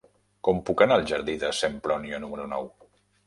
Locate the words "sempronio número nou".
1.59-2.67